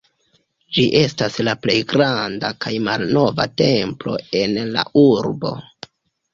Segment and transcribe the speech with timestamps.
[0.77, 5.57] Ĝi estas la plej granda kaj malnova templo en la urbo.